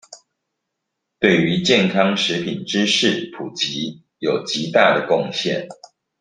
[1.19, 5.67] 對於健康食品知識普及有極大的貢獻